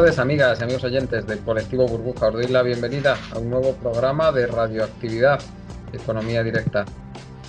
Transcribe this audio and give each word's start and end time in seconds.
Tardes, 0.00 0.18
amigas 0.18 0.58
y 0.58 0.62
amigos 0.62 0.84
oyentes 0.84 1.26
del 1.26 1.40
colectivo 1.40 1.86
Burbuja. 1.86 2.28
Os 2.28 2.32
doy 2.32 2.46
la 2.46 2.62
bienvenida 2.62 3.18
a 3.34 3.38
un 3.38 3.50
nuevo 3.50 3.74
programa 3.74 4.32
de 4.32 4.46
radioactividad, 4.46 5.38
economía 5.92 6.42
directa. 6.42 6.86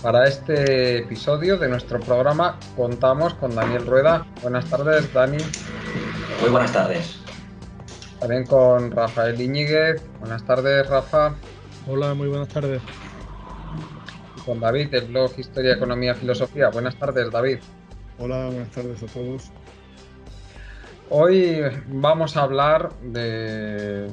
Para 0.01 0.25
este 0.27 0.97
episodio 0.97 1.57
de 1.57 1.69
nuestro 1.69 2.01
programa 2.01 2.59
contamos 2.75 3.35
con 3.35 3.55
Daniel 3.55 3.87
Rueda. 3.87 4.27
Buenas 4.41 4.69
tardes, 4.69 5.13
Dani. 5.13 5.37
Muy 6.41 6.49
buenas 6.49 6.73
tardes. 6.73 7.19
También 8.19 8.45
con 8.45 8.91
Rafael 8.91 9.39
Iñiguez. 9.39 10.01
Buenas 10.19 10.43
tardes, 10.43 10.85
Rafa. 10.89 11.33
Hola, 11.87 12.13
muy 12.13 12.27
buenas 12.27 12.49
tardes. 12.49 12.81
Y 14.35 14.41
con 14.41 14.59
David, 14.59 14.89
del 14.89 15.05
blog 15.05 15.31
Historia, 15.37 15.75
Economía, 15.75 16.15
Filosofía. 16.15 16.67
Buenas 16.67 16.97
tardes, 16.97 17.31
David. 17.31 17.59
Hola, 18.19 18.47
buenas 18.47 18.71
tardes 18.71 19.01
a 19.03 19.05
todos. 19.05 19.51
Hoy 21.13 21.61
vamos 21.87 22.37
a 22.37 22.43
hablar 22.43 22.93
de 23.01 24.07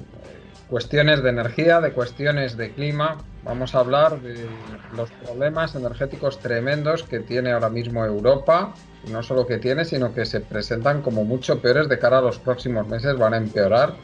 cuestiones 0.68 1.22
de 1.22 1.28
energía, 1.30 1.80
de 1.80 1.92
cuestiones 1.92 2.56
de 2.56 2.72
clima. 2.72 3.18
Vamos 3.44 3.76
a 3.76 3.78
hablar 3.78 4.20
de 4.20 4.48
los 4.96 5.08
problemas 5.12 5.76
energéticos 5.76 6.40
tremendos 6.40 7.04
que 7.04 7.20
tiene 7.20 7.52
ahora 7.52 7.70
mismo 7.70 8.04
Europa. 8.04 8.74
No 9.12 9.22
solo 9.22 9.46
que 9.46 9.58
tiene, 9.58 9.84
sino 9.84 10.12
que 10.12 10.26
se 10.26 10.40
presentan 10.40 11.00
como 11.02 11.22
mucho 11.22 11.62
peores 11.62 11.88
de 11.88 12.00
cara 12.00 12.18
a 12.18 12.20
los 12.20 12.40
próximos 12.40 12.88
meses. 12.88 13.16
Van 13.16 13.32
a 13.32 13.36
empeorar 13.36 13.94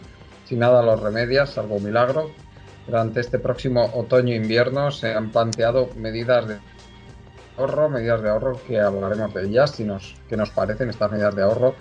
si 0.45 0.55
nada 0.55 0.81
los 0.81 1.03
remedias, 1.03 1.51
salvo 1.51 1.81
milagro. 1.81 2.31
Durante 2.87 3.19
este 3.19 3.41
próximo 3.41 3.91
otoño-invierno 3.93 4.93
se 4.93 5.13
han 5.13 5.33
planteado 5.33 5.91
medidas 5.97 6.47
de 6.47 6.59
ahorro, 7.59 7.89
medidas 7.89 8.23
de 8.23 8.31
ahorro 8.31 8.61
que 8.69 8.79
hablaremos 8.79 9.35
de 9.35 9.47
ellas, 9.47 9.73
si 9.73 9.83
nos, 9.83 10.15
qué 10.29 10.37
nos 10.37 10.51
parecen 10.51 10.91
estas 10.91 11.11
medidas 11.11 11.35
de 11.35 11.43
ahorro 11.43 11.75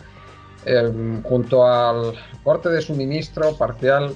eh, 0.65 1.21
junto 1.23 1.65
al 1.67 2.13
corte 2.43 2.69
de 2.69 2.81
suministro 2.81 3.55
parcial 3.57 4.15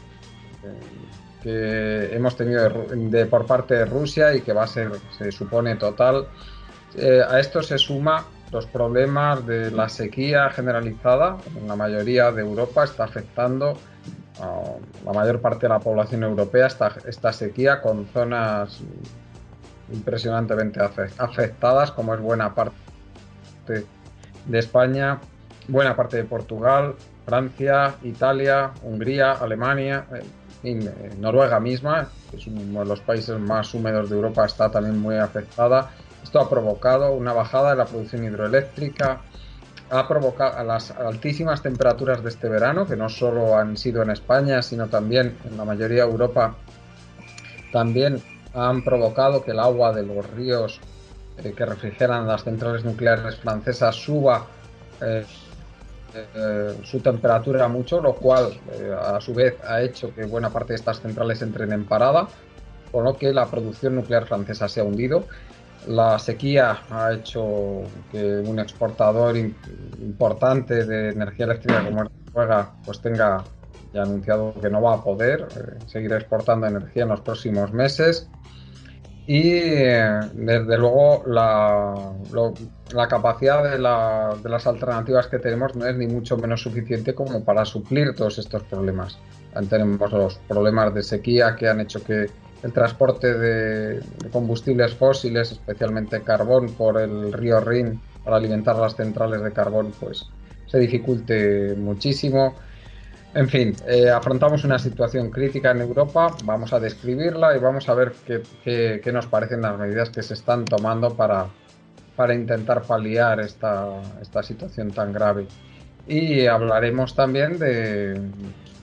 eh, 0.63 0.97
que 1.41 2.16
hemos 2.16 2.35
tenido 2.35 2.69
de, 2.69 3.25
por 3.25 3.46
parte 3.46 3.75
de 3.75 3.85
Rusia 3.85 4.35
y 4.35 4.41
que 4.41 4.53
va 4.53 4.63
a 4.63 4.68
ser, 4.68 4.91
se 5.18 5.31
supone, 5.31 5.75
total, 5.75 6.28
eh, 6.96 7.22
a 7.28 7.40
esto 7.40 7.62
se 7.62 7.78
suma 7.78 8.25
los 8.52 8.66
problemas 8.66 9.46
de 9.46 9.72
la 9.72 9.90
sequía 9.90 10.50
generalizada. 10.50 11.38
En 11.56 11.68
la 11.68 11.75
mayoría 11.75 12.31
de 12.31 12.41
Europa, 12.41 12.86
está 12.86 13.03
afectando 13.03 13.78
a 14.41 14.78
la 15.06 15.13
mayor 15.13 15.41
parte 15.41 15.68
de 15.68 15.69
la 15.69 15.80
población 15.80 16.24
europea 16.24 16.68
esta, 16.68 16.94
esta 17.06 17.34
sequía 17.34 17.81
con 17.81 18.06
zonas 18.07 18.80
impresionantemente 19.91 20.80
afectadas, 21.18 21.91
como 21.91 22.13
es 22.13 22.22
buena 22.22 22.53
parte 22.53 22.75
de 23.68 24.59
España, 24.59 25.19
buena 25.67 25.95
parte 25.95 26.17
de 26.17 26.23
Portugal, 26.23 26.95
Francia, 27.25 27.95
Italia, 28.03 28.72
Hungría, 28.83 29.33
Alemania, 29.33 30.05
en 30.63 31.22
Noruega 31.22 31.59
misma, 31.59 32.09
que 32.31 32.38
es 32.38 32.47
uno 32.47 32.79
de 32.79 32.85
los 32.85 33.01
países 33.01 33.38
más 33.39 33.73
húmedos 33.73 34.09
de 34.09 34.16
Europa, 34.16 34.45
está 34.45 34.69
también 34.69 35.00
muy 35.00 35.16
afectada. 35.16 35.91
Esto 36.23 36.39
ha 36.39 36.50
provocado 36.50 37.13
una 37.13 37.33
bajada 37.33 37.72
de 37.72 37.77
la 37.77 37.85
producción 37.85 38.23
hidroeléctrica, 38.23 39.22
ha 39.89 40.07
provocado 40.07 40.63
las 40.63 40.91
altísimas 40.91 41.61
temperaturas 41.61 42.23
de 42.23 42.29
este 42.29 42.50
verano, 42.50 42.85
que 42.85 42.95
no 42.95 43.07
solo 43.07 43.57
han 43.57 43.77
sido 43.77 44.01
en 44.01 44.09
España, 44.09 44.61
sino 44.61 44.88
también 44.88 45.38
en 45.45 45.57
la 45.57 45.63
mayoría 45.63 46.06
de 46.06 46.11
Europa, 46.11 46.56
también 47.72 48.22
han 48.53 48.83
provocado 48.83 49.44
que 49.44 49.51
el 49.51 49.59
agua 49.59 49.94
de 49.94 50.03
los 50.03 50.29
ríos 50.31 50.79
eh, 51.38 51.53
que 51.56 51.66
refrigeran 51.66 52.27
las 52.27 52.44
centrales 52.44 52.83
nucleares 52.83 53.35
francesas 53.38 53.95
suba 53.95 54.47
eh, 55.01 55.25
eh, 56.35 56.78
su 56.83 57.00
temperatura 57.00 57.67
mucho, 57.67 58.01
lo 58.01 58.13
cual 58.13 58.51
eh, 58.72 58.95
a 59.00 59.19
su 59.22 59.33
vez 59.33 59.55
ha 59.63 59.81
hecho 59.81 60.13
que 60.13 60.25
buena 60.25 60.50
parte 60.50 60.73
de 60.73 60.75
estas 60.75 61.01
centrales 61.01 61.41
entren 61.41 61.72
en 61.72 61.85
parada, 61.85 62.28
con 62.91 63.03
lo 63.03 63.17
que 63.17 63.33
la 63.33 63.45
producción 63.45 63.95
nuclear 63.95 64.25
francesa 64.25 64.67
se 64.67 64.81
ha 64.81 64.83
hundido. 64.83 65.25
La 65.88 66.19
sequía 66.19 66.81
ha 66.89 67.13
hecho 67.13 67.83
que 68.11 68.39
un 68.39 68.59
exportador 68.59 69.38
importante 69.38 70.85
de 70.85 71.09
energía 71.09 71.45
eléctrica 71.45 71.83
como 71.85 72.03
Noruega 72.03 72.73
pues 72.83 73.00
tenga 73.01 73.44
ya 73.94 74.01
anunciado 74.01 74.53
que 74.59 74.69
no 74.69 74.81
va 74.81 74.95
a 74.95 75.03
poder 75.03 75.47
eh, 75.56 75.79
seguir 75.88 76.11
exportando 76.13 76.67
energía 76.67 77.03
en 77.03 77.09
los 77.09 77.22
próximos 77.22 77.72
meses 77.72 78.29
y 79.27 79.41
desde 79.51 80.77
luego 80.77 81.21
la, 81.27 82.13
la 82.93 83.07
capacidad 83.09 83.61
de, 83.61 83.77
la, 83.77 84.33
de, 84.41 84.49
las 84.49 84.65
alternativas 84.65 85.27
que 85.27 85.38
tenemos 85.38 85.75
no 85.75 85.85
es 85.85 85.97
ni 85.97 86.07
mucho 86.07 86.38
menos 86.38 86.61
suficiente 86.61 87.13
como 87.13 87.43
para 87.43 87.65
suplir 87.65 88.15
todos 88.15 88.39
estos 88.39 88.63
problemas. 88.63 89.19
Tenemos 89.69 90.11
los 90.13 90.35
problemas 90.47 90.93
de 90.93 91.03
sequía 91.03 91.57
que 91.57 91.67
han 91.67 91.81
hecho 91.81 92.01
que 92.03 92.27
el 92.63 92.71
transporte 92.71 93.33
de 93.33 93.99
combustibles 94.31 94.93
fósiles, 94.95 95.51
especialmente 95.51 96.21
carbón, 96.21 96.69
por 96.73 96.97
el 96.99 97.33
río 97.33 97.59
Rin 97.59 97.99
para 98.23 98.38
alimentar 98.38 98.77
las 98.77 98.95
centrales 98.95 99.41
de 99.41 99.51
carbón, 99.51 99.91
pues 99.99 100.25
se 100.67 100.79
dificulte 100.79 101.75
muchísimo. 101.75 102.55
En 103.38 103.48
fin, 103.48 103.75
eh, 103.88 104.09
afrontamos 104.09 104.64
una 104.64 104.80
situación 104.80 105.30
crítica 105.30 105.70
en 105.70 105.81
Europa, 105.81 106.36
vamos 106.44 106.74
a 106.74 106.80
describirla 106.80 107.56
y 107.56 107.59
vamos 107.59 107.88
a 107.88 107.94
ver 107.94 108.14
qué, 108.25 108.42
qué, 108.64 109.00
qué 109.03 109.12
nos 109.12 109.28
parecen 109.28 109.62
las 109.62 109.78
medidas 109.78 110.09
que 110.09 110.24
se 110.24 110.34
están 110.34 110.66
tomando 110.66 111.16
para, 111.16 111.45
para 112.16 112.34
intentar 112.34 112.81
paliar 112.81 113.39
esta, 113.39 114.01
esta, 114.19 114.42
situación 114.42 114.89
tan 114.89 115.13
grave. 115.13 115.45
Y 116.07 116.48
hablaremos 116.48 117.13
también 117.13 117.60
de, 117.60 118.19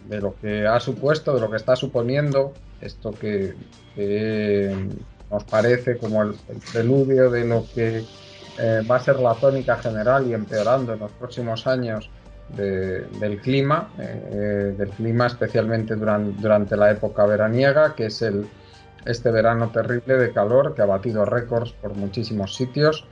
de, 0.09 0.21
lo 0.21 0.37
que 0.37 0.69
ha 0.69 0.79
supuesto, 0.79 1.35
de 1.35 1.41
lo 1.41 1.51
que 1.51 1.57
está 1.57 1.75
suponiendo 1.75 2.53
esto 2.81 3.11
que, 3.11 3.55
que 3.97 4.89
nos 5.33 5.43
parece 5.43 5.99
como 5.99 6.23
el, 6.23 6.37
el, 6.49 6.59
preludio 6.73 7.29
de 7.29 7.45
lo 7.45 7.67
que 7.75 8.05
eh, 8.61 8.83
va 8.89 8.97
a 8.97 9.01
ser 9.01 9.19
la 9.19 9.35
tónica 9.35 9.79
general 9.79 10.29
y 10.29 10.33
empeorando 10.33 10.93
en 10.93 11.01
los 11.01 11.11
próximos 11.11 11.67
años 11.67 12.09
de, 12.51 13.03
del 13.19 13.41
clima, 13.41 13.89
eh, 13.99 14.75
del 14.77 14.91
clima 14.91 15.27
especialmente 15.27 15.97
durante, 15.97 16.41
durante, 16.41 16.77
la 16.77 16.91
época 16.91 17.27
veraniega, 17.27 17.95
que 17.95 18.07
es 18.07 18.23
el, 18.23 18.47
este 19.05 19.31
verano 19.31 19.71
terrible 19.71 20.17
de 20.17 20.33
calor 20.33 20.75
que 20.75 20.83
ha 20.83 20.87
batido 20.87 21.25
récords 21.25 21.73
por 21.73 21.95
muchísimos 21.95 22.55
sitios 22.55 23.07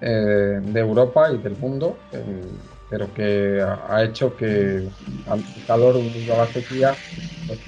eh, 0.00 0.60
de 0.62 0.80
Europa 0.80 1.30
y 1.32 1.38
del 1.38 1.56
mundo, 1.56 1.98
eh, 2.12 2.42
pero 2.88 3.12
que 3.12 3.62
ha 3.62 4.02
hecho 4.02 4.34
que 4.36 4.76
el 4.76 4.90
calor 5.66 5.96
unido 5.96 6.34
a 6.34 6.38
la 6.38 6.46
sequía, 6.46 6.94
pues, 7.46 7.58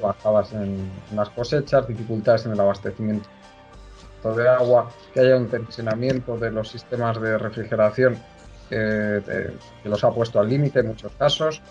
bajadas 0.00 0.52
en, 0.52 0.90
en 1.10 1.16
las 1.16 1.30
cosechas, 1.30 1.88
dificultades 1.88 2.46
en 2.46 2.52
el 2.52 2.60
abastecimiento 2.60 3.28
de 4.36 4.48
agua, 4.48 4.90
que 5.12 5.20
haya 5.20 5.36
un 5.36 5.48
tensionamiento 5.48 6.36
de 6.36 6.50
los 6.50 6.68
sistemas 6.68 7.20
de 7.20 7.38
refrigeración 7.38 8.18
eh, 8.70 9.54
que 9.82 9.88
los 9.88 10.02
ha 10.04 10.10
puesto 10.10 10.40
al 10.40 10.48
límite 10.48 10.80
en 10.80 10.88
muchos 10.88 11.12
casos. 11.12 11.62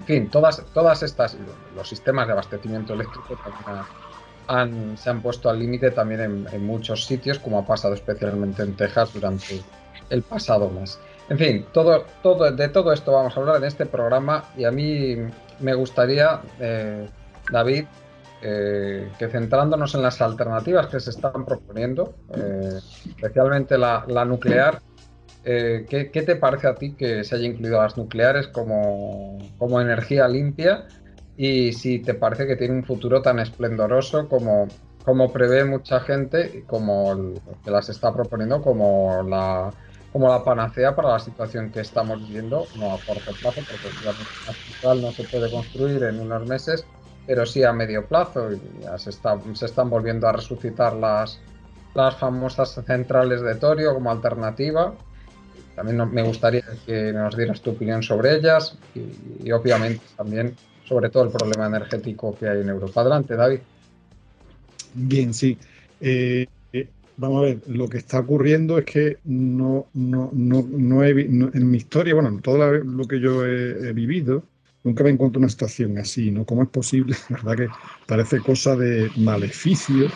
En 0.00 0.06
fin, 0.06 0.30
todas, 0.30 0.62
todas 0.72 1.02
estas, 1.02 1.36
los 1.74 1.88
sistemas 1.88 2.26
de 2.26 2.32
abastecimiento 2.32 2.94
eléctrico 2.94 3.36
también 3.36 4.96
se 4.96 5.10
han 5.10 5.22
puesto 5.22 5.48
al 5.48 5.58
límite 5.58 5.90
también 5.90 6.46
en, 6.52 6.66
muchos 6.66 7.04
sitios, 7.06 7.38
como 7.38 7.58
ha 7.58 7.66
pasado 7.66 7.94
especialmente 7.94 8.62
en 8.62 8.74
Texas 8.74 9.14
durante 9.14 9.62
el 10.10 10.22
pasado 10.22 10.68
mes. 10.68 10.98
En 11.28 11.38
fin, 11.38 11.66
todo, 11.72 12.04
todo, 12.22 12.50
de 12.50 12.68
todo 12.68 12.92
esto 12.92 13.12
vamos 13.12 13.36
a 13.36 13.40
hablar 13.40 13.56
en 13.56 13.64
este 13.64 13.86
programa 13.86 14.44
y 14.56 14.64
a 14.64 14.70
mí 14.70 15.16
me 15.60 15.74
gustaría, 15.74 16.40
eh, 16.60 17.08
David, 17.50 17.86
eh, 18.42 19.10
que 19.18 19.28
centrándonos 19.28 19.94
en 19.94 20.02
las 20.02 20.20
alternativas 20.20 20.88
que 20.88 21.00
se 21.00 21.10
están 21.10 21.46
proponiendo, 21.46 22.14
especialmente 23.16 23.78
la, 23.78 24.04
nuclear, 24.26 24.82
¿qué, 25.44 26.22
te 26.26 26.36
parece 26.36 26.68
a 26.68 26.74
ti 26.74 26.94
que 26.94 27.24
se 27.24 27.36
haya 27.36 27.46
incluido 27.46 27.80
las 27.80 27.96
nucleares 27.96 28.48
como, 28.48 29.38
como, 29.58 29.80
energía 29.80 30.26
limpia? 30.28 30.86
Y 31.36 31.72
si 31.72 31.98
te 31.98 32.14
parece 32.14 32.46
que 32.46 32.56
tiene 32.56 32.74
un 32.74 32.84
futuro 32.84 33.20
tan 33.22 33.38
esplendoroso 33.38 34.28
como, 34.28 34.68
como 35.04 35.32
prevé 35.32 35.64
mucha 35.64 36.00
gente 36.00 36.64
como 36.66 37.34
que 37.64 37.70
las 37.70 37.88
está 37.88 38.12
proponiendo 38.12 38.62
como 38.62 39.22
la 39.24 39.72
como 40.14 40.28
la 40.28 40.44
panacea 40.44 40.94
para 40.94 41.08
la 41.08 41.18
situación 41.18 41.72
que 41.72 41.80
estamos 41.80 42.24
viviendo, 42.28 42.68
no 42.76 42.92
a 42.92 43.00
corto 43.00 43.32
plazo, 43.32 43.64
porque 43.68 43.90
la 44.04 44.14
central 44.14 45.02
no 45.02 45.10
se 45.10 45.24
puede 45.24 45.50
construir 45.50 46.04
en 46.04 46.20
unos 46.20 46.46
meses, 46.46 46.86
pero 47.26 47.44
sí 47.44 47.64
a 47.64 47.72
medio 47.72 48.06
plazo. 48.06 48.52
Y 48.52 48.60
ya 48.80 48.96
se, 48.96 49.10
se 49.10 49.66
están 49.66 49.90
volviendo 49.90 50.28
a 50.28 50.32
resucitar 50.32 50.94
las, 50.94 51.40
las 51.94 52.14
famosas 52.16 52.80
centrales 52.86 53.42
de 53.42 53.56
torio 53.56 53.92
como 53.92 54.12
alternativa. 54.12 54.94
También 55.74 56.10
me 56.10 56.22
gustaría 56.22 56.62
que 56.86 57.12
nos 57.12 57.36
dieras 57.36 57.60
tu 57.60 57.70
opinión 57.70 58.02
sobre 58.02 58.36
ellas 58.36 58.78
y, 58.94 59.50
obviamente 59.50 60.02
también 60.16 60.54
sobre 60.86 61.10
todo 61.10 61.24
el 61.24 61.30
problema 61.30 61.66
energético 61.66 62.36
que 62.38 62.48
hay 62.48 62.60
en 62.60 62.68
Europa. 62.68 63.00
Adelante, 63.00 63.34
David. 63.34 63.60
Bien, 64.94 65.32
sí. 65.34 65.58
Eh, 66.00 66.46
Vamos 67.16 67.38
a 67.38 67.46
ver, 67.46 67.58
lo 67.68 67.88
que 67.88 67.98
está 67.98 68.18
ocurriendo 68.18 68.76
es 68.76 68.84
que 68.84 69.18
no, 69.24 69.86
no, 69.94 70.30
no, 70.32 70.66
no, 70.68 71.04
he, 71.04 71.10
en 71.10 71.70
mi 71.70 71.76
historia, 71.76 72.14
bueno, 72.14 72.28
en 72.28 72.40
todo 72.40 72.72
lo 72.72 73.06
que 73.06 73.20
yo 73.20 73.46
he, 73.46 73.92
vivido, 73.92 74.42
nunca 74.82 75.04
me 75.04 75.10
encuentro 75.10 75.38
una 75.38 75.48
situación 75.48 75.96
así, 75.98 76.32
¿no? 76.32 76.44
¿Cómo 76.44 76.64
es 76.64 76.68
posible? 76.70 77.16
La 77.30 77.36
verdad 77.36 77.66
que 77.66 77.72
parece 78.06 78.40
cosa 78.40 78.74
de 78.74 79.10
maleficio. 79.16 80.08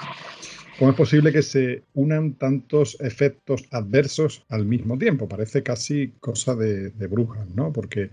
¿Cómo 0.78 0.92
es 0.92 0.96
posible 0.96 1.32
que 1.32 1.42
se 1.42 1.82
unan 1.94 2.34
tantos 2.34 2.96
efectos 3.00 3.66
adversos 3.72 4.44
al 4.48 4.64
mismo 4.64 4.96
tiempo? 4.96 5.28
Parece 5.28 5.64
casi 5.64 6.12
cosa 6.20 6.54
de, 6.54 6.90
brujas, 7.08 7.48
¿no? 7.54 7.72
Porque 7.72 8.10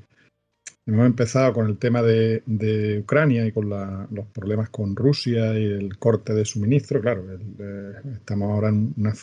Hemos 0.87 1.07
empezado 1.07 1.51
con 1.51 1.65
el 1.65 1.79
tema 1.79 2.03
de, 2.03 2.99
Ucrania 3.01 3.43
y 3.45 3.51
con 3.51 3.69
los 3.69 4.27
problemas 4.31 4.69
con 4.69 4.95
Rusia 4.95 5.57
y 5.59 5.63
el 5.63 5.97
corte 5.97 6.33
de 6.35 6.45
suministro. 6.45 7.01
Claro, 7.01 7.25
estamos 8.13 8.51
ahora 8.51 8.69
en 8.69 8.93
una, 8.95 9.13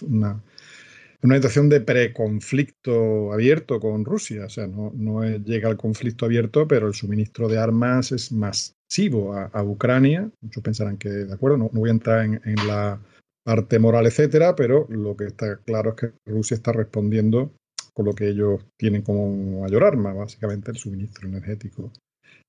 una, 1.22 1.36
situación 1.36 1.68
de 1.68 1.80
preconflicto 1.80 3.32
abierto 3.32 3.78
con 3.78 4.04
Rusia. 4.04 4.46
O 4.46 4.48
sea, 4.48 4.66
no, 4.66 5.22
llega 5.38 5.70
el 5.70 5.76
conflicto 5.76 6.26
abierto, 6.26 6.66
pero 6.66 6.88
el 6.88 6.94
suministro 6.94 7.46
de 7.46 7.58
armas 7.58 8.10
es 8.10 8.32
masivo 8.32 9.34
a, 9.36 9.62
Ucrania. 9.62 10.28
Muchos 10.40 10.64
pensarán 10.64 10.96
que, 10.96 11.10
de 11.10 11.32
acuerdo, 11.32 11.58
no, 11.58 11.70
voy 11.72 11.90
a 11.90 11.92
entrar 11.92 12.24
en, 12.24 12.40
en 12.44 12.66
la 12.66 12.98
parte 13.44 13.78
moral, 13.78 14.06
etcétera, 14.06 14.54
pero 14.54 14.86
lo 14.88 15.16
que 15.16 15.26
está 15.26 15.58
claro 15.64 15.90
es 15.90 15.96
que 15.96 16.30
Rusia 16.30 16.54
está 16.54 16.72
respondiendo 16.72 17.52
con 17.94 18.06
lo 18.06 18.12
que 18.14 18.28
ellos 18.28 18.64
tienen 18.78 19.02
como 19.02 19.60
mayor 19.60 19.84
arma, 19.84 20.12
básicamente 20.12 20.70
el 20.70 20.78
suministro 20.78 21.28
energético. 21.28 21.92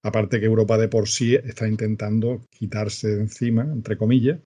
Aparte 0.04 0.40
que 0.40 0.46
Europa 0.46 0.78
de 0.78 0.90
por 0.90 1.08
sí 1.08 1.36
está 1.36 1.68
intentando 1.68 2.46
quitarse 2.50 3.10
de 3.10 3.22
encima, 3.22 3.64
entre 3.64 3.98
comillas, 3.98 4.40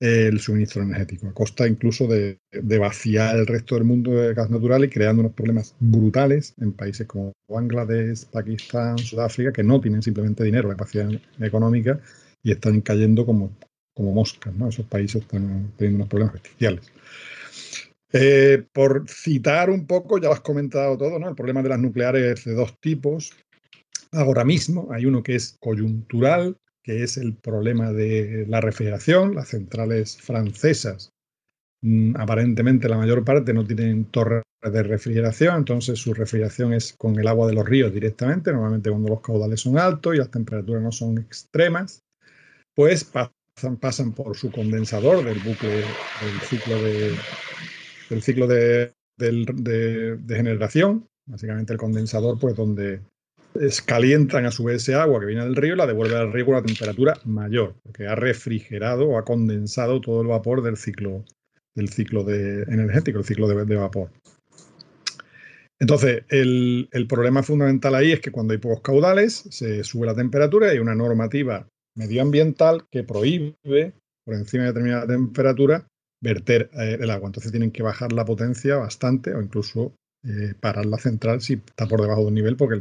el 0.00 0.40
suministro 0.40 0.82
energético, 0.82 1.28
a 1.28 1.34
costa 1.34 1.68
incluso 1.68 2.06
de, 2.06 2.38
vaciar 2.78 3.36
el 3.36 3.46
resto 3.46 3.74
del 3.74 3.84
mundo 3.84 4.12
de 4.12 4.32
gas 4.32 4.48
natural 4.48 4.84
y 4.84 4.88
creando 4.88 5.20
unos 5.20 5.34
problemas 5.34 5.74
brutales 5.78 6.54
en 6.58 6.72
países 6.72 7.06
como 7.06 7.32
Bangladesh, 7.48 8.24
Pakistán, 8.30 8.96
Sudáfrica, 8.96 9.52
que 9.52 9.62
no 9.62 9.80
tienen 9.80 10.02
simplemente 10.02 10.42
dinero, 10.42 10.68
la 10.68 10.74
capacidad 10.74 11.10
económica 11.38 12.00
y 12.42 12.52
están 12.52 12.80
cayendo 12.80 13.26
como, 13.26 13.52
como 13.94 14.12
moscas. 14.12 14.54
¿no? 14.54 14.68
Esos 14.68 14.86
países 14.86 15.22
están 15.22 15.72
teniendo 15.76 15.96
unos 15.96 16.08
problemas 16.08 16.34
bestiales. 16.34 16.92
Eh, 18.12 18.64
por 18.72 19.08
citar 19.08 19.70
un 19.70 19.86
poco, 19.86 20.18
ya 20.18 20.28
lo 20.28 20.34
has 20.34 20.40
comentado 20.40 20.98
todo, 20.98 21.18
¿no? 21.18 21.28
El 21.28 21.36
problema 21.36 21.62
de 21.62 21.68
las 21.68 21.78
nucleares 21.78 22.40
es 22.40 22.44
de 22.44 22.54
dos 22.54 22.78
tipos. 22.80 23.32
Ahora 24.12 24.44
mismo 24.44 24.88
hay 24.92 25.06
uno 25.06 25.22
que 25.22 25.36
es 25.36 25.56
coyuntural, 25.60 26.56
que 26.82 27.04
es 27.04 27.16
el 27.16 27.34
problema 27.36 27.92
de 27.92 28.46
la 28.48 28.60
refrigeración. 28.60 29.36
Las 29.36 29.50
centrales 29.50 30.16
francesas, 30.16 31.12
mm, 31.82 32.16
aparentemente 32.16 32.88
la 32.88 32.98
mayor 32.98 33.24
parte 33.24 33.52
no 33.54 33.64
tienen 33.64 34.06
torres 34.06 34.42
de 34.62 34.82
refrigeración, 34.82 35.56
entonces 35.56 35.98
su 35.98 36.12
refrigeración 36.12 36.74
es 36.74 36.92
con 36.92 37.18
el 37.18 37.26
agua 37.28 37.46
de 37.46 37.54
los 37.54 37.66
ríos 37.66 37.94
directamente, 37.94 38.52
normalmente 38.52 38.90
cuando 38.90 39.08
los 39.08 39.20
caudales 39.22 39.60
son 39.60 39.78
altos 39.78 40.14
y 40.14 40.18
las 40.18 40.30
temperaturas 40.30 40.82
no 40.82 40.92
son 40.92 41.16
extremas, 41.18 42.02
pues 42.74 43.04
pasan, 43.04 43.32
pasan 43.80 44.12
por 44.12 44.36
su 44.36 44.50
condensador 44.50 45.24
del 45.24 45.38
bucle 45.38 45.82
del 46.20 46.40
ciclo 46.42 46.82
de, 46.82 47.12
del 48.08 48.22
ciclo 48.22 48.46
de, 48.46 50.18
generación, 50.28 51.06
básicamente 51.26 51.72
el 51.72 51.78
condensador, 51.78 52.38
pues 52.38 52.56
donde 52.56 53.00
calientan 53.86 54.46
a 54.46 54.50
su 54.50 54.64
vez 54.64 54.82
ese 54.82 54.94
agua 54.94 55.20
que 55.20 55.26
viene 55.26 55.44
del 55.44 55.56
río 55.56 55.74
y 55.74 55.76
la 55.76 55.86
devuelve 55.86 56.16
al 56.16 56.32
río 56.32 56.46
a 56.46 56.48
una 56.48 56.62
temperatura 56.62 57.18
mayor, 57.24 57.74
porque 57.82 58.06
ha 58.06 58.14
refrigerado 58.14 59.08
o 59.08 59.18
ha 59.18 59.24
condensado 59.24 60.00
todo 60.00 60.22
el 60.22 60.28
vapor 60.28 60.62
del 60.62 60.76
ciclo, 60.76 61.24
del 61.74 61.88
ciclo 61.88 62.28
energético, 62.28 63.18
el 63.18 63.24
ciclo 63.24 63.48
de, 63.48 63.76
vapor. 63.76 64.10
Entonces, 65.78 66.24
el, 66.28 66.88
el, 66.92 67.06
problema 67.06 67.42
fundamental 67.42 67.94
ahí 67.94 68.12
es 68.12 68.20
que 68.20 68.30
cuando 68.30 68.52
hay 68.52 68.58
pocos 68.58 68.82
caudales, 68.82 69.44
se 69.50 69.82
sube 69.82 70.06
la 70.06 70.14
temperatura 70.14 70.68
y 70.68 70.70
hay 70.72 70.78
una 70.78 70.94
normativa 70.94 71.66
medioambiental 72.00 72.86
que 72.90 73.04
prohíbe, 73.04 73.92
por 74.24 74.34
encima 74.34 74.64
de 74.64 74.70
determinada 74.70 75.06
temperatura, 75.06 75.86
verter 76.22 76.70
eh, 76.72 76.98
el 77.00 77.10
agua. 77.10 77.28
Entonces 77.28 77.52
tienen 77.52 77.70
que 77.70 77.82
bajar 77.82 78.12
la 78.12 78.24
potencia 78.24 78.76
bastante 78.76 79.34
o 79.34 79.42
incluso 79.42 79.94
eh, 80.24 80.54
parar 80.58 80.86
la 80.86 80.98
central 80.98 81.40
si 81.40 81.54
está 81.54 81.86
por 81.86 82.00
debajo 82.00 82.22
de 82.22 82.26
un 82.26 82.34
nivel, 82.34 82.56
porque 82.56 82.78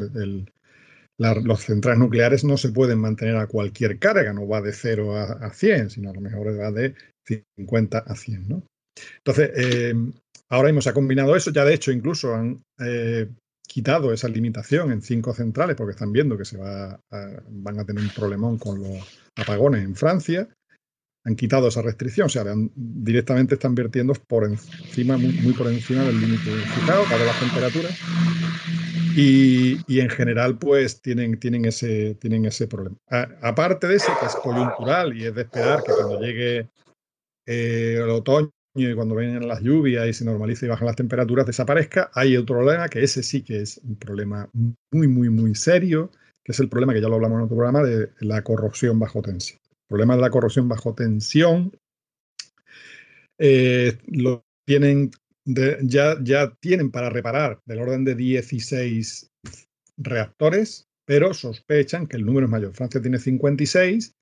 los 1.18 1.60
centrales 1.62 2.00
nucleares 2.00 2.44
no 2.44 2.58
se 2.58 2.70
pueden 2.70 3.00
mantener 3.00 3.36
a 3.36 3.48
cualquier 3.48 4.00
carga, 4.00 4.34
no 4.34 4.48
va 4.48 4.62
de 4.62 4.72
0 4.72 5.18
a, 5.18 5.54
100, 5.54 5.90
sino 5.90 6.10
a 6.10 6.14
lo 6.14 6.22
mejor 6.22 6.60
va 6.60 6.72
de 6.72 6.96
50 7.58 7.98
a 8.00 8.16
100. 8.16 8.48
¿no? 8.48 8.64
Entonces, 9.18 9.52
eh, 9.56 9.94
ahora 10.50 10.70
mismo 10.70 10.82
se 10.82 10.90
ha 10.90 10.94
combinado 10.94 11.36
eso, 11.36 11.52
ya 11.52 11.66
de 11.66 11.74
hecho 11.74 11.92
incluso 11.92 12.34
han 12.34 12.62
quitado 13.70 14.12
esa 14.12 14.28
limitación 14.28 14.92
en 14.92 15.02
cinco 15.02 15.34
centrales 15.34 15.76
porque 15.76 15.92
están 15.92 16.12
viendo 16.12 16.38
que 16.38 16.44
se 16.44 16.58
va 16.58 17.00
van 17.50 17.80
a 17.80 17.86
tener 17.86 18.04
un 18.04 18.10
problemón 18.10 18.58
con 18.58 18.82
los 18.82 19.22
apagones 19.36 19.84
en 19.84 19.96
Francia 19.96 20.50
han 21.26 21.36
quitado 21.36 21.68
esa 21.68 21.82
restricción, 21.82 22.28
o 22.28 22.30
sea, 22.30 22.44
directamente 22.76 23.56
están 23.56 23.76
vertiendo 23.76 24.14
por 24.14 24.46
encima, 24.46 25.18
muy, 25.18 25.54
por 25.54 25.68
encima 25.68 26.04
del 26.04 26.20
límite 26.20 26.50
fijado, 26.50 27.04
para 27.04 27.26
las 27.26 27.40
temperaturas. 27.40 28.00
Y, 29.16 29.80
y, 29.92 30.00
en 30.00 30.10
general, 30.10 30.58
pues 30.58 31.02
tienen, 31.02 31.40
tienen, 31.40 31.66
ese, 31.66 32.16
tienen 32.16 32.46
ese 32.46 32.68
problema. 32.68 32.96
aparte 33.42 33.88
de 33.88 33.96
eso, 33.96 34.12
que 34.20 34.28
es 34.28 34.36
coyuntural 34.36 35.16
y 35.18 35.26
es 35.26 35.36
de 35.36 35.42
esperar 35.42 35.84
que 35.84 35.92
cuando 35.92 36.22
llegue 36.22 36.70
eh, 37.46 38.00
el 38.02 38.10
otoño 38.10 38.50
cuando 38.96 39.16
vengan 39.16 39.48
las 39.48 39.62
lluvias 39.62 40.08
y 40.08 40.14
se 40.14 40.26
normalice 40.26 40.66
y 40.66 40.70
bajan 40.70 40.88
las 40.88 40.96
temperaturas, 40.96 41.46
desaparezca, 41.46 42.12
hay 42.14 42.38
otro 42.38 42.58
problema 42.58 42.90
que 42.90 43.04
ese 43.04 43.24
sí 43.24 43.44
que 43.44 43.62
es 43.62 43.80
un 43.84 43.96
problema 43.96 44.50
muy, 44.92 45.08
muy, 45.08 45.30
muy 45.30 45.56
serio, 45.56 46.12
que 46.44 46.52
es 46.52 46.60
el 46.60 46.70
problema 46.70 46.94
que 46.94 47.02
ya 47.02 47.10
lo 47.10 47.16
hablamos 47.16 47.38
en 47.38 47.46
otro 47.46 47.56
programa 47.56 47.84
de 47.84 48.10
la 48.20 48.44
corrosión 48.44 49.00
bajo 49.00 49.22
tensión 49.22 49.60
problema 49.90 50.16
de 50.16 50.22
la 50.22 50.30
corrosión 50.30 50.70
bajo 50.70 50.94
tensión, 50.94 51.72
eh, 53.40 53.98
lo 54.08 54.46
tienen 54.66 55.12
ya, 55.46 56.16
ya 56.22 56.54
tienen 56.62 56.92
para 56.92 57.10
reparar 57.10 57.60
del 57.66 57.80
orden 57.80 58.06
de 58.06 58.14
16 58.14 59.32
reactores, 59.98 60.86
pero 61.08 61.34
sospechan 61.34 62.06
que 62.06 62.18
el 62.18 62.26
número 62.26 62.46
es 62.46 62.52
mayor. 62.52 62.76
Francia 62.76 63.02
tiene 63.02 63.18
56 63.18 64.14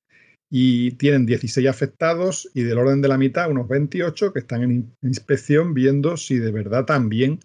y 0.50 0.92
tienen 0.92 1.26
16 1.26 1.68
afectados 1.68 2.50
y 2.54 2.64
del 2.64 2.78
orden 2.78 3.02
de 3.02 3.08
la 3.08 3.18
mitad, 3.18 3.52
unos 3.52 3.68
28, 3.68 4.34
que 4.34 4.40
están 4.40 4.64
en 4.64 4.96
inspección 5.02 5.74
viendo 5.74 6.18
si 6.18 6.38
de 6.38 6.52
verdad 6.52 6.86
también 6.86 7.40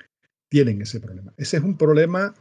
tienen 0.51 0.83
ese 0.83 1.01
problema. 1.01 1.33
Ese 1.37 1.57
es 1.57 1.63
un 1.63 1.77
problema 1.77 2.35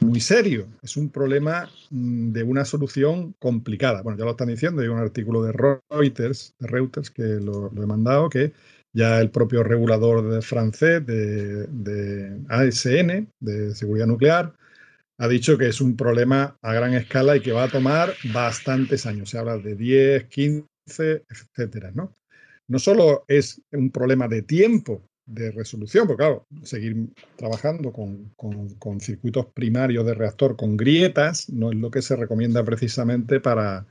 muy 0.00 0.20
serio, 0.20 0.66
es 0.82 0.96
un 0.96 1.10
problema 1.10 1.70
mm, 1.90 2.32
de 2.32 2.42
una 2.42 2.64
solución 2.64 3.34
complicada. 3.38 4.02
Bueno, 4.02 4.18
ya 4.18 4.24
lo 4.24 4.32
están 4.32 4.48
diciendo, 4.48 4.82
hay 4.82 4.88
un 4.88 4.98
artículo 4.98 5.42
de 5.42 5.52
Reuters, 5.52 6.54
de 6.58 6.66
Reuters 6.66 7.10
que 7.10 7.22
lo, 7.22 7.70
he 7.70 7.86
mandado, 7.86 8.28
que 8.28 8.52
ya 8.92 9.20
el 9.20 9.30
propio 9.30 9.62
regulador 9.62 10.28
de 10.28 10.40
francés 10.40 11.04
de, 11.04 11.66
de, 11.66 12.40
ASN, 12.48 13.28
de 13.40 13.74
seguridad 13.74 14.06
nuclear, 14.06 14.54
ha 15.18 15.28
dicho 15.28 15.56
que 15.56 15.68
es 15.68 15.80
un 15.80 15.96
problema 15.96 16.56
a 16.62 16.72
gran 16.72 16.94
escala 16.94 17.36
y 17.36 17.40
que 17.40 17.52
va 17.52 17.64
a 17.64 17.70
tomar 17.70 18.14
bastantes 18.32 19.06
años. 19.06 19.30
Se 19.30 19.38
habla 19.38 19.58
de 19.58 19.76
10, 19.76 20.24
15, 20.24 20.66
etcétera, 21.28 21.92
¿no? 21.94 22.12
No 22.66 22.78
solo 22.78 23.24
es 23.28 23.60
un 23.72 23.90
problema 23.90 24.26
de 24.26 24.42
tiempo 24.42 25.02
de 25.26 25.50
resolución, 25.52 26.06
porque 26.06 26.22
claro, 26.22 26.46
seguir 26.62 27.08
trabajando 27.36 27.92
con, 27.92 29.00
circuitos 29.00 29.46
primarios 29.54 30.04
de 30.04 30.14
reactor 30.14 30.56
con 30.56 30.76
grietas 30.76 31.48
no 31.48 31.70
es 31.70 31.78
lo 31.78 31.90
que 31.90 32.02
se 32.02 32.16
recomienda 32.16 32.64
precisamente 32.64 33.40
para, 33.40 33.86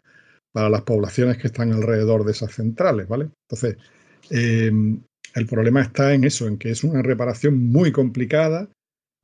para 0.52 0.70
las 0.70 0.84
poblaciones 0.84 1.38
que 1.38 1.48
están 1.48 1.72
alrededor 1.72 2.24
de 2.26 2.32
esas 2.32 2.54
centrales, 2.54 3.08
¿vale? 3.08 3.30
Entonces, 3.48 3.78
em, 4.30 5.02
el 5.34 5.48
problema 5.48 5.82
está 5.82 6.14
en 6.14 6.24
eso, 6.24 6.48
en 6.48 6.58
que 6.58 6.70
es 6.72 6.84
una 6.84 7.02
reparación 7.02 7.58
muy 7.58 7.92
complicada, 7.92 8.70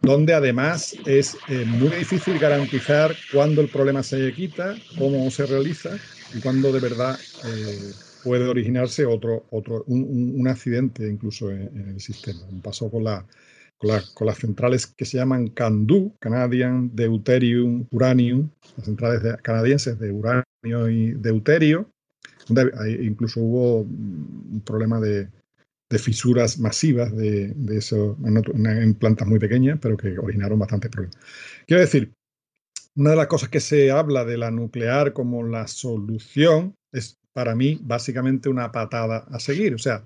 donde 0.01 0.33
además 0.33 0.95
es 1.05 1.37
eh, 1.49 1.65
muy 1.65 1.89
difícil 1.89 2.39
garantizar 2.39 3.15
cuándo 3.33 3.61
el 3.61 3.69
problema 3.69 4.03
se 4.03 4.31
quita, 4.33 4.75
cómo 4.97 5.29
se 5.29 5.45
realiza 5.45 5.97
y 6.33 6.39
cuándo 6.39 6.71
de 6.71 6.79
verdad 6.79 7.17
eh, 7.45 7.91
puede 8.23 8.47
originarse 8.47 9.05
otro, 9.05 9.45
otro 9.51 9.83
un, 9.87 10.47
accidente 10.47 11.07
incluso 11.07 11.51
en, 11.51 11.93
el 11.95 11.99
sistema. 11.99 12.39
Pasó 12.63 12.89
con, 12.89 13.03
la, 13.03 13.25
con, 13.77 14.27
las 14.27 14.37
centrales 14.37 14.87
que 14.87 15.05
se 15.05 15.17
llaman 15.17 15.49
CANDU, 15.49 16.15
Canadian 16.19 16.95
Deuterium 16.95 17.85
Uranium, 17.91 18.49
las 18.77 18.85
centrales 18.85 19.21
canadienses 19.41 19.99
de 19.99 20.11
uranio 20.11 20.89
y 20.89 21.11
deuterio, 21.11 21.91
donde 22.47 22.71
incluso 23.03 23.41
hubo 23.41 23.81
un 23.81 24.61
problema 24.65 24.99
de, 24.99 25.27
fisuras 25.97 26.59
masivas 26.59 27.15
de, 27.15 27.55
eso 27.71 28.15
en, 28.23 28.93
plantas 28.93 29.27
muy 29.27 29.39
pequeñas, 29.39 29.79
pero 29.81 29.97
que 29.97 30.19
originaron 30.19 30.59
bastantes 30.59 30.91
problemas. 30.91 31.17
Quiero 31.65 31.81
decir, 31.81 32.13
una 32.95 33.11
de 33.11 33.15
las 33.15 33.27
cosas 33.27 33.49
que 33.49 33.59
se 33.59 33.89
habla 33.91 34.25
de 34.25 34.37
la 34.37 34.51
nuclear 34.51 35.13
como 35.13 35.43
la 35.43 35.67
solución 35.67 36.75
es 36.91 37.17
para 37.33 37.55
mí 37.55 37.79
básicamente 37.81 38.49
una 38.49 38.71
patada 38.71 39.25
a 39.31 39.39
seguir. 39.39 39.73
O 39.73 39.79
sea, 39.79 40.03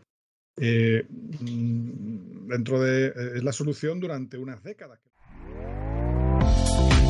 eh, 0.57 1.05
mm, 1.09 2.47
dentro 2.47 2.81
de 2.81 3.07
eh, 3.07 3.13
es 3.35 3.43
la 3.43 3.51
solución 3.51 3.99
durante 3.99 4.37
unas 4.37 4.63
décadas. 4.63 4.99